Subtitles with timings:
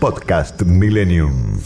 [0.00, 1.60] Podcast Millennium.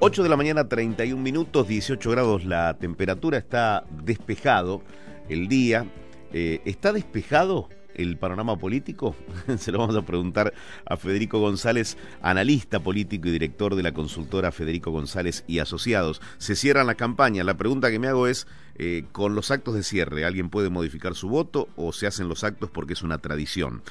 [0.00, 4.82] 8 de la mañana, 31 minutos, 18 grados la temperatura, está despejado
[5.30, 5.86] el día.
[6.34, 9.16] Eh, ¿Está despejado el panorama político?
[9.56, 10.52] Se lo vamos a preguntar
[10.84, 16.20] a Federico González, analista político y director de la consultora Federico González y Asociados.
[16.36, 17.42] Se cierran la campaña.
[17.42, 21.14] La pregunta que me hago es, eh, con los actos de cierre, ¿alguien puede modificar
[21.14, 23.82] su voto o se hacen los actos porque es una tradición?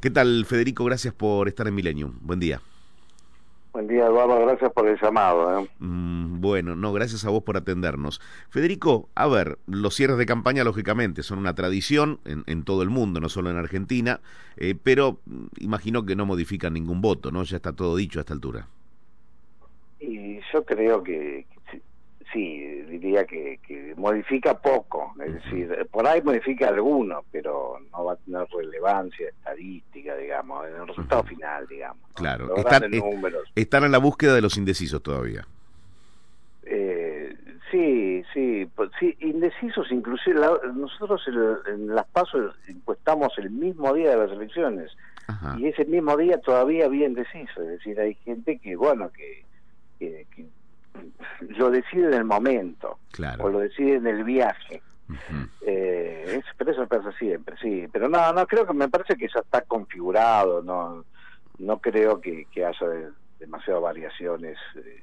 [0.00, 0.84] ¿Qué tal, Federico?
[0.84, 2.12] Gracias por estar en Millennium.
[2.20, 2.60] Buen día.
[3.72, 4.40] Buen día, Eduardo.
[4.46, 5.60] Gracias por el llamado.
[5.60, 5.68] ¿eh?
[5.78, 8.20] Mm, bueno, no, gracias a vos por atendernos.
[8.50, 12.90] Federico, a ver, los cierres de campaña, lógicamente, son una tradición en, en todo el
[12.90, 14.20] mundo, no solo en Argentina,
[14.56, 15.20] eh, pero
[15.58, 17.42] imagino que no modifican ningún voto, ¿no?
[17.44, 18.66] Ya está todo dicho a esta altura.
[20.00, 21.46] Y yo creo que
[22.32, 28.14] sí, diría que, que, modifica poco, es decir, por ahí modifica alguno, pero no va
[28.14, 32.02] a tener relevancia estadística, digamos, en el resultado final, digamos.
[32.14, 32.56] Claro, ¿no?
[32.56, 33.48] están, Grandes números.
[33.54, 35.46] están en la búsqueda de los indecisos todavía.
[36.64, 37.34] Eh,
[37.70, 43.92] sí, sí, pues, sí, indecisos, inclusive la- nosotros en, en las pasos encuestamos el mismo
[43.94, 44.90] día de las elecciones
[45.28, 45.56] Ajá.
[45.58, 49.44] y ese mismo día todavía había indeciso, es decir, hay gente que, bueno, que,
[49.98, 50.46] que, que
[51.40, 53.44] lo decide en el momento Claro.
[53.44, 54.82] o lo decide en el viaje.
[55.62, 57.86] Eh, es- pero eso pasa siempre, sí.
[57.92, 61.04] Pero no, no creo que me parece que ya está configurado, no
[61.58, 63.08] no creo que, que haya de-
[63.40, 65.02] demasiadas variaciones eh,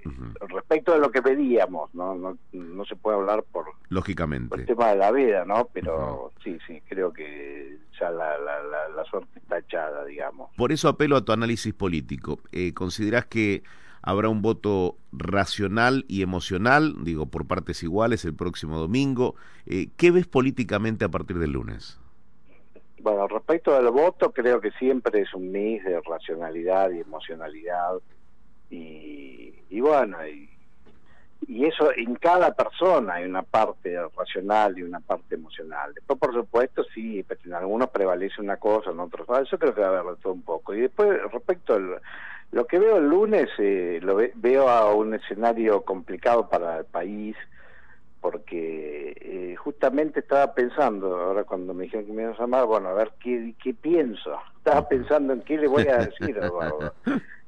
[0.50, 2.14] respecto de lo que pedíamos, ¿no?
[2.16, 4.56] No, no se puede hablar por, por Lógicamente.
[4.56, 5.68] el tema de la vida, ¿no?
[5.74, 10.52] Pero sí, sí, creo que ya la, la, la, la suerte está echada, digamos.
[10.58, 12.40] Por eso apelo a tu análisis político.
[12.52, 13.64] Eh, ¿Considerás que
[14.04, 19.36] habrá un voto racional y emocional, digo, por partes iguales el próximo domingo?
[19.66, 22.00] Eh, ¿Qué ves políticamente a partir del lunes?
[23.00, 27.96] Bueno, respecto al voto, creo que siempre es un mix de racionalidad y emocionalidad.
[28.70, 30.50] Y, y bueno, y,
[31.48, 35.94] y eso en cada persona hay una parte racional y una parte emocional.
[35.94, 39.38] Después, por supuesto, sí, en algunos prevalece una cosa, en otros no.
[39.38, 40.74] Eso creo que va a haber todo un poco.
[40.74, 42.02] Y después, respecto al.
[42.54, 46.86] Lo que veo el lunes, eh, lo ve- veo a un escenario complicado para el
[46.86, 47.36] país,
[48.22, 52.90] porque eh, justamente estaba pensando, ahora cuando me dijeron que me iban a llamar, bueno,
[52.90, 54.40] a ver qué, qué pienso.
[54.58, 56.94] Estaba pensando en qué le voy a decir a Eduardo.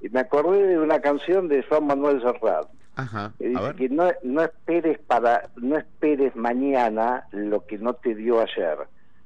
[0.02, 2.68] Y me acordé de una canción de Juan Manuel Serrat.
[2.98, 8.16] Ajá, que dice que no, no esperes para no esperes mañana lo que no te
[8.16, 8.78] dio ayer.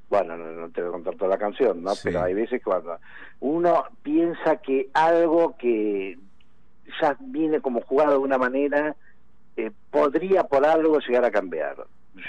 [0.10, 1.92] Bueno, no, no te voy a contar toda la canción, ¿no?
[1.96, 2.02] Sí.
[2.06, 2.98] Pero hay veces cuando
[3.40, 6.18] uno piensa que algo que
[7.02, 8.96] ya viene como jugado de una manera
[9.56, 11.76] eh, podría por algo llegar a cambiar.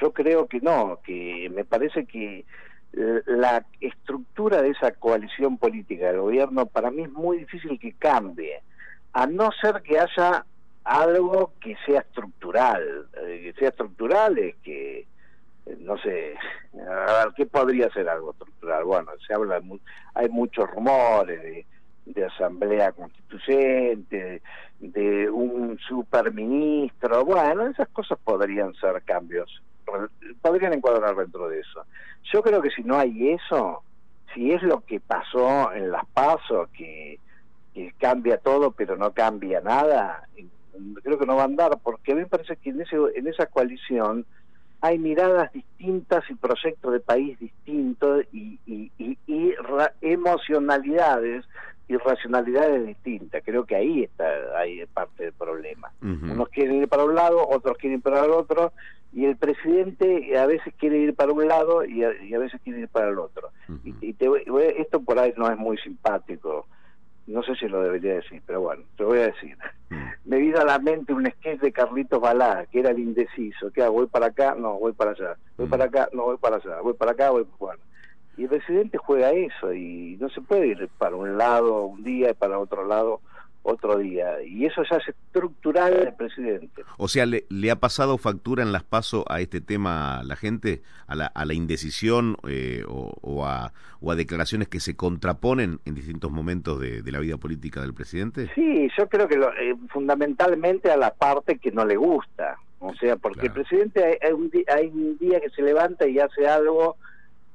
[0.01, 2.45] Yo creo que no, que me parece que
[2.93, 7.93] eh, la estructura de esa coalición política del gobierno para mí es muy difícil que
[7.93, 8.61] cambie,
[9.12, 10.45] a no ser que haya
[10.85, 13.07] algo que sea estructural.
[13.23, 15.07] Eh, que sea estructural es que,
[15.78, 16.34] no sé,
[16.75, 18.84] a ver, ¿qué podría ser algo estructural?
[18.84, 19.81] Bueno, se habla, de
[20.14, 21.66] hay muchos rumores de,
[22.25, 24.42] asamblea constituyente,
[24.81, 29.62] de un superministro, bueno, esas cosas podrían ser cambios,
[30.42, 31.84] podrían encuadrar dentro de eso.
[32.32, 33.82] Yo creo que si no hay eso,
[34.34, 37.19] si es lo que pasó en las pasos, que,
[37.72, 40.26] que cambia todo pero no cambia nada,
[41.02, 43.26] creo que no va a andar, porque a mí me parece que en, ese, en
[43.28, 44.26] esa coalición
[44.83, 51.45] hay miradas distintas y proyectos de país distintos y, y, y, y ra- emocionalidades
[51.89, 53.43] y racionalidades distintas.
[53.44, 54.25] Creo que ahí está
[54.56, 55.93] ahí parte del problema.
[56.00, 56.32] Ujú.
[56.32, 58.73] Unos quieren ir para un lado, otros quieren ir para el otro,
[59.12, 62.61] y el presidente a veces quiere ir para un lado y a, y a veces
[62.62, 63.50] quiere ir para el otro.
[63.85, 64.29] Y, y te
[64.79, 66.69] esto por ahí no es muy simpático,
[67.31, 69.56] no sé si lo debería decir, pero bueno, te voy a decir.
[69.91, 69.97] Mm.
[70.25, 73.82] Me vino a la mente un sketch de Carlitos Balá, que era el indeciso, que
[73.82, 73.94] hago?
[73.94, 75.71] voy para acá, no, voy para allá, voy Mm.
[75.71, 77.81] para acá, no, voy para allá, voy para acá, voy bueno.
[78.37, 82.31] Y el presidente juega eso y no se puede ir para un lado un día
[82.31, 83.21] y para otro lado
[83.62, 84.43] otro día.
[84.43, 86.83] Y eso ya es estructural del presidente.
[86.97, 90.83] O sea, ¿le, ¿le, ha pasado factura en las pasos a este tema la gente,
[91.07, 95.81] a la, a la indecisión eh, o, o, a, o, a, declaraciones que se contraponen
[95.85, 98.51] en distintos momentos de, de la vida política del presidente?
[98.55, 102.59] Sí, yo creo que lo, eh, fundamentalmente a la parte que no le gusta.
[102.79, 103.55] O sea, porque claro.
[103.55, 106.97] el presidente hay, hay, un día, hay un día que se levanta y hace algo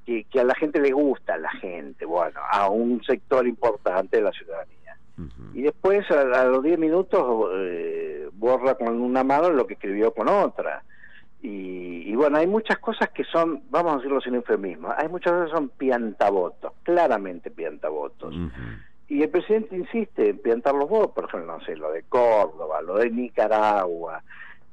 [0.05, 4.17] que, que a la gente le gusta, a la gente, bueno, a un sector importante
[4.17, 4.84] de la ciudadanía.
[5.17, 5.55] Uh -huh.
[5.55, 10.13] Y después, a, a los 10 minutos, eh, borra con una mano lo que escribió
[10.13, 10.83] con otra.
[11.41, 15.33] Y, y, bueno, hay muchas cosas que son, vamos a decirlo sin eufemismo, hay muchas
[15.33, 18.35] cosas que son piantavotos, claramente piantavotos.
[18.35, 18.81] Uh -huh.
[19.07, 22.81] Y el presidente insiste en piantar los votos, por ejemplo, no sé, lo de Córdoba,
[22.81, 24.23] lo de Nicaragua,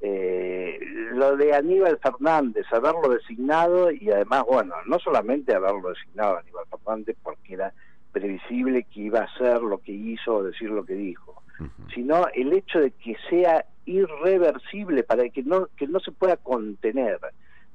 [0.01, 0.81] eh,
[1.13, 6.65] lo de Aníbal Fernández, haberlo designado y además, bueno, no solamente haberlo designado a Aníbal
[6.71, 7.73] Fernández porque era
[8.13, 11.95] previsible que iba a hacer lo que hizo o decir lo que dijo, uh -huh.
[11.95, 17.19] sino el hecho de que sea irreversible para que no que no se pueda contener.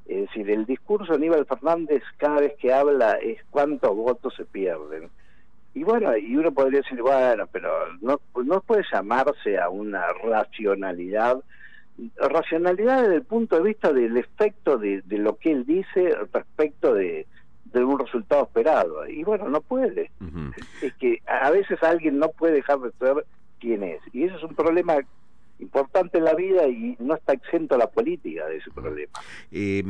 [0.06, 4.46] Es decir, el discurso de Aníbal Fernández cada vez que habla es cuántos votos se
[4.46, 5.10] pierden.
[5.74, 7.70] Y bueno, y uno podría decir, bueno, pero
[8.02, 11.44] no, no puede llamarse a una racionalidad
[12.16, 16.94] racionalidad desde el punto de vista del efecto de, de lo que él dice respecto
[16.94, 17.26] de,
[17.74, 19.08] de, un resultado esperado.
[19.08, 20.12] Y bueno, no puede.
[20.20, 20.54] Uh -huh.
[20.82, 23.26] Es que a veces alguien no puede dejar de ser
[23.60, 24.02] quien es.
[24.14, 24.98] Y eso es un problema
[25.60, 29.20] importante en la vida y no está exento la política de ese problema.
[29.52, 29.84] Eh,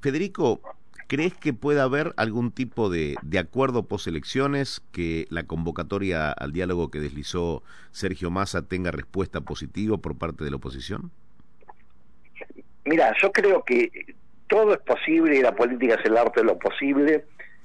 [0.00, 0.60] Federico,
[1.06, 6.90] ¿crees que pueda haber algún tipo de, de acuerdo post-elecciones, que la convocatoria al diálogo
[6.90, 7.62] que deslizó
[7.92, 11.12] Sergio Massa tenga respuesta positiva por parte de la oposición?
[12.84, 14.16] Mira, yo creo que
[14.52, 17.24] todo es posible y la política es el arte de lo posible.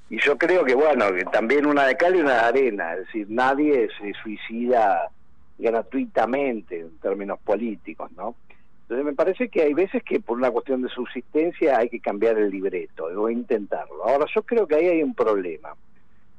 [0.09, 2.93] Y yo creo que, bueno, que también una de cal y una de arena.
[2.93, 5.09] Es decir, nadie se suicida
[5.57, 8.35] gratuitamente en términos políticos, ¿no?
[8.83, 12.37] Entonces me parece que hay veces que por una cuestión de subsistencia hay que cambiar
[12.37, 14.05] el libreto o intentarlo.
[14.05, 15.75] Ahora yo creo que ahí hay un problema,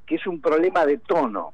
[0.06, 1.52] que es un problema de tono.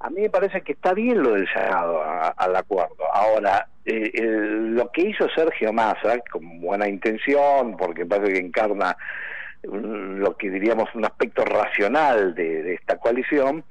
[0.00, 2.02] A mí me parece que está bien lo del llamado
[2.36, 3.04] al acuerdo.
[3.12, 8.96] Ahora, eh, lo que hizo Sergio Massa, con buena intención, porque parece que encarna
[9.62, 13.64] lo que diríamos un aspecto racional de, de, esta coalición,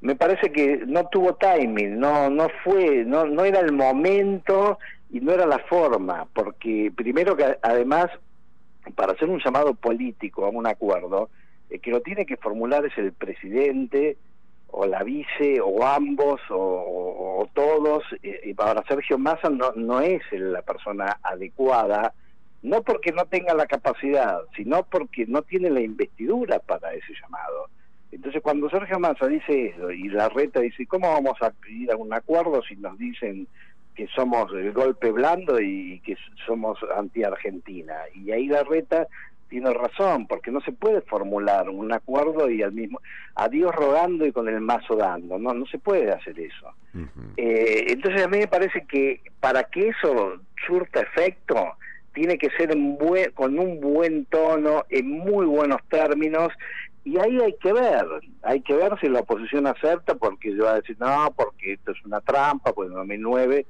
[0.00, 4.78] me parece que no tuvo timing, no no fue, no no era el momento
[5.10, 8.10] y no era la forma, porque primero que además
[8.94, 11.30] para hacer un llamado político a un acuerdo,
[11.70, 14.16] el que lo tiene que formular es el presidente
[14.68, 20.62] o la vice o ambos o, todos y para Sergio Massa no, no es la
[20.62, 22.12] persona adecuada
[22.62, 27.68] no porque no tenga la capacidad sino porque no tiene la investidura para ese llamado.
[28.10, 31.96] Entonces cuando Sergio Massa dice eso y la reta dice cómo vamos a ir a
[31.96, 33.46] un acuerdo si nos dicen
[33.94, 39.06] que somos el golpe blando y que somos anti Argentina y ahí la reta
[39.48, 43.00] tiene razón, porque no se puede formular un acuerdo y al mismo,
[43.34, 46.72] a Dios rogando y con el mazo dando, no, no se puede hacer eso.
[46.94, 47.32] Uh -huh.
[47.36, 51.76] eh, entonces a mí me parece que para que eso surta efecto,
[52.12, 56.52] tiene que ser en buen, con un buen tono, en muy buenos términos,
[57.04, 58.06] y ahí hay que ver,
[58.42, 61.92] hay que ver si la oposición acepta, porque yo va a decir, no, porque esto
[61.92, 63.66] es una trampa, pues en 2009,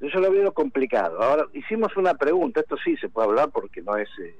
[0.00, 1.20] yo lo veo complicado.
[1.20, 4.08] Ahora, hicimos una pregunta, esto sí se puede hablar porque no es...
[4.20, 4.34] Eh,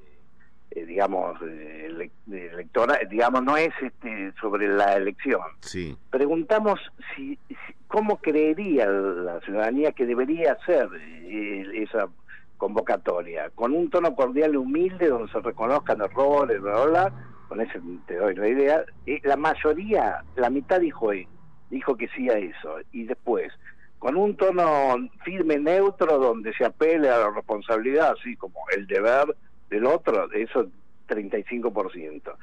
[0.71, 5.43] eh, digamos eh, electora digamos no es este sobre la elección.
[5.61, 5.97] Sí.
[6.11, 6.81] preguntamos
[7.15, 7.57] si, si,
[7.89, 12.09] cómo creería la ciudadanía que debería ser eh, esa
[12.59, 17.13] convocatoria con un tono cordial y humilde donde se reconozcan errores bla, bla, bla.
[17.49, 18.85] Con ese te doy la idea.
[19.07, 21.11] Eh, la mayoría la mitad dijo
[21.71, 22.77] dijo que sí a eso.
[22.93, 23.53] Y después
[23.99, 29.35] con un tono firme neutro donde se apele a la responsabilidad así como el deber
[29.69, 30.67] del otro, eso
[31.09, 32.35] 35%.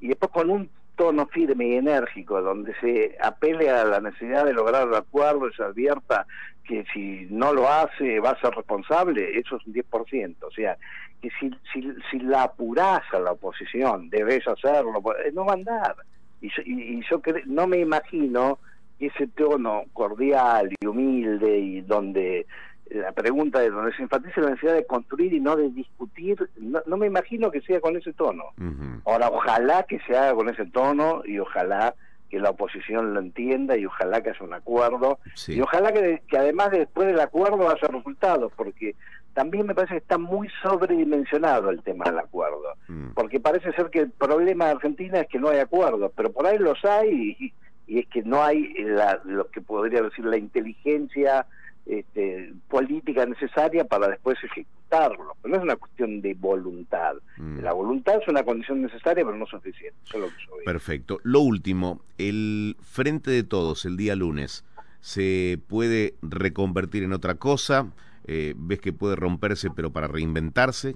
[0.00, 4.52] Y después con un tono firme y enérgico, donde se apele a la necesidad de
[4.52, 6.26] lograr el acuerdo se advierta
[6.64, 10.36] que si no lo hace va a ser responsable, eso es un 10%.
[10.42, 10.76] O sea,
[11.20, 15.96] que si, si, si la apurás a la oposición, debes hacerlo, no va a andar.
[16.40, 18.58] Y, y, y yo no me imagino
[18.98, 22.46] ese tono cordial y humilde y donde
[22.90, 26.82] la pregunta de donde se enfatiza la necesidad de construir y no de discutir, no,
[26.86, 28.44] no me imagino que sea con ese tono.
[28.58, 29.00] Uh -huh.
[29.06, 31.94] Ahora, ojalá que se haga con ese tono y ojalá
[32.28, 35.54] que la oposición lo entienda y ojalá que haya un acuerdo sí.
[35.54, 38.94] y ojalá que, que, además después del acuerdo haya resultados, porque
[39.34, 43.14] también me parece que está muy sobredimensionado el tema del acuerdo, -huh.
[43.14, 46.46] porque parece ser que el problema de Argentina es que no hay acuerdo, pero por
[46.46, 47.52] ahí los hay y,
[47.86, 51.46] y es que no hay la, lo que podría decir la inteligencia
[51.86, 55.36] este, política necesaria para después ejecutarlo.
[55.42, 57.14] Pero no es una cuestión de voluntad.
[57.36, 57.60] Mm.
[57.60, 59.96] La voluntad es una condición necesaria, pero no suficiente.
[60.04, 60.64] Eso es lo que yo.
[60.64, 61.18] Perfecto.
[61.22, 64.64] Lo último, el Frente de Todos, el día lunes,
[65.00, 67.92] ¿se puede reconvertir en otra cosa?
[68.26, 70.94] Eh, ¿Ves que puede romperse, pero para reinventarse?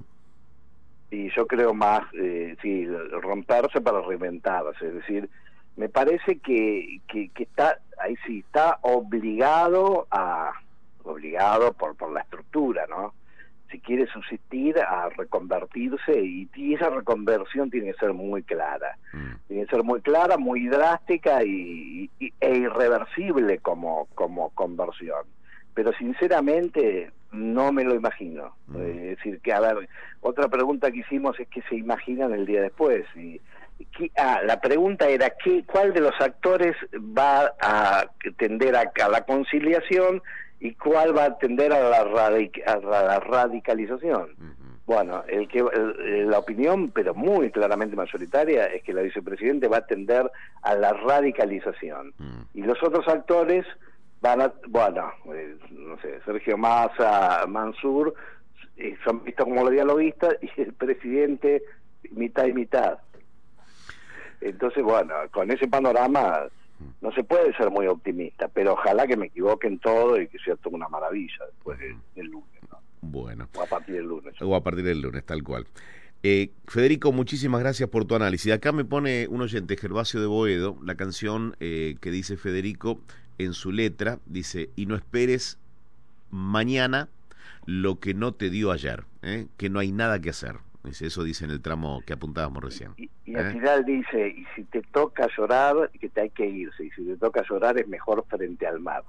[1.10, 2.86] Y yo creo más, eh, sí,
[3.22, 4.86] romperse para reinventarse.
[4.86, 5.28] Es decir,
[5.76, 10.52] me parece que, que, que está, ahí sí, está obligado a,
[11.06, 13.14] obligado por, por la estructura, ¿no?
[13.70, 18.96] Si quiere subsistir, a reconvertirse y, y esa reconversión tiene que ser muy clara.
[19.12, 19.32] Mm.
[19.48, 25.24] Tiene que ser muy clara, muy drástica y, y- e irreversible como, como conversión.
[25.74, 28.54] Pero sinceramente no me lo imagino.
[28.68, 28.76] Mm.
[28.76, 29.88] Eh, Es decir, que a ver,
[30.20, 33.04] otra pregunta que hicimos es qué se imaginan el día después.
[33.16, 33.40] Y,
[34.16, 38.06] ah, la pregunta era qué, cuál de los actores va a
[38.38, 40.22] tender a, a la conciliación
[40.60, 44.34] y cuál va a tender a la, radic- a la radicalización.
[44.86, 49.78] Bueno, el que el- la opinión, pero muy claramente mayoritaria, es que la vicepresidente va
[49.78, 50.30] a tender
[50.62, 52.14] a la radicalización.
[52.18, 52.40] Mm.
[52.54, 53.66] Y los otros actores
[54.20, 58.14] van a, bueno, eh, no sé, Sergio Massa, Mansur,
[58.76, 61.62] eh, son vistos como los dialoguistas y el presidente
[62.12, 62.98] mitad y mitad.
[64.40, 66.42] Entonces, bueno, con ese panorama
[67.00, 70.38] no se puede ser muy optimista, pero ojalá que me equivoque en todo y que
[70.38, 72.78] sea toda una maravilla después del, del lunes, ¿no?
[73.00, 74.34] Bueno, o a partir del lunes.
[74.40, 75.66] o a partir del lunes, tal cual.
[76.22, 78.52] Eh, Federico, muchísimas gracias por tu análisis.
[78.52, 83.00] Acá me pone un oyente, Gervasio de Boedo, la canción eh, que dice Federico
[83.38, 85.58] en su letra, dice, y no esperes
[86.30, 87.08] mañana
[87.64, 89.46] lo que no te dio ayer, ¿eh?
[89.56, 90.56] que no hay nada que hacer.
[90.86, 92.92] Dice, eso dice en el tramo que apuntábamos recién.
[92.96, 93.52] Y, y al ¿Eh?
[93.52, 97.16] final dice, y si te toca llorar, que te hay que irse, y si te
[97.16, 99.02] toca llorar es mejor frente al mar.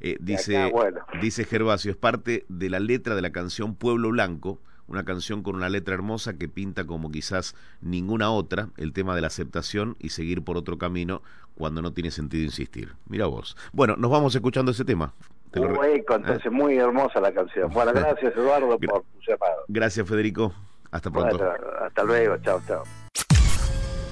[0.00, 1.00] Eh, dice, acá, bueno.
[1.20, 5.56] dice Gervasio, es parte de la letra de la canción Pueblo Blanco, una canción con
[5.56, 10.10] una letra hermosa que pinta como quizás ninguna otra el tema de la aceptación y
[10.10, 11.22] seguir por otro camino
[11.56, 12.94] cuando no tiene sentido insistir.
[13.08, 13.56] Mira vos.
[13.72, 15.12] Bueno, nos vamos escuchando ese tema.
[15.50, 17.70] Te lo entonces muy hermosa la canción.
[17.72, 19.64] Bueno, gracias Eduardo por tu llamado.
[19.68, 20.52] Gracias, Federico.
[20.90, 21.38] Hasta pronto.
[21.38, 22.82] Bueno, hasta luego, chao, chao.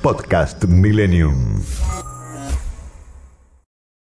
[0.03, 1.63] Podcast Millennium.